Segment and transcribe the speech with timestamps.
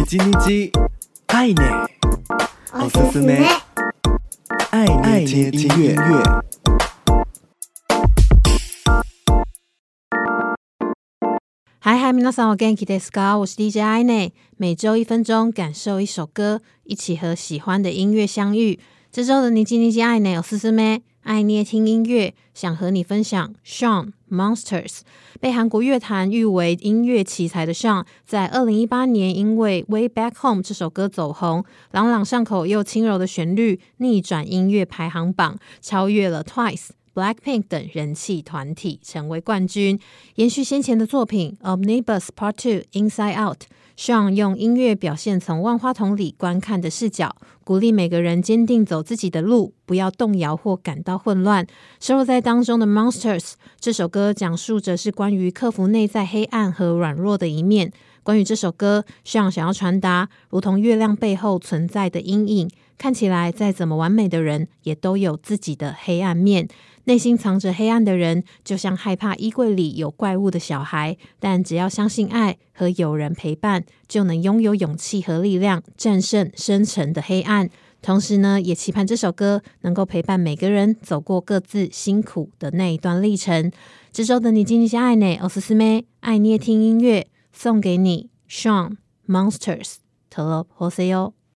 [0.00, 0.70] 你叽你叽，
[1.26, 1.54] 爱你，
[2.72, 3.44] おすすめ，
[4.70, 5.94] 爱爱听音乐。
[11.78, 13.38] 嗨嗨，皆さんお元気ですか？
[13.38, 18.80] 我是 DJ 爱内，每周一分钟，感受一首歌，一起和喜欢的音乐相遇。
[19.12, 21.02] 这周的你叽你叽爱内，おすすめ。
[21.23, 25.01] 爱捏听音乐，想和你分享 Sean Monsters，
[25.39, 39.99] 被韩国乐坛誉为音乐奇才的 Sean，在二零一八年因为《Way Back Home》这首歌走红，朗朗上口又轻柔的旋律逆转音乐排行榜，超越了 Twice、Blackpink 等人气团体，成为冠军。
[40.35, 43.57] 延续先前的作品《Omnibus Part Two Inside Out》。
[43.97, 51.67] Sean 用音乐表现从万花筒里观看的视角，鼓励每个人坚定走自己的路，不要动摇或感到混乱。
[51.99, 53.39] 收录在当中的《Monsters》
[53.79, 57.91] 这首歌，讲述着是关于克服内在黑暗和软弱的一面。
[58.22, 62.68] 关于这首歌，Shawn 想要传达，如同月亮背后存在的阴影，
[62.98, 66.68] 看起来再怎么完美的人，也都有自己的黑暗面。
[67.04, 77.70] 内心藏着黑暗的人，就像害怕衣柜里有怪物的小孩，但只要相信爱和有人陪伴，就能拥有勇气和力量，战胜深沉的黑暗。
[78.02, 83.70] 同时呢，也期盼这首歌能够陪伴每个人走过各自辛苦的那一段历程。
[84.12, 89.95] 这周的你叽你叽爱内，おすすめ，爱捏听音乐， 送给你，Sean Monsters，
[90.29, 91.33] 特洛波塞哟。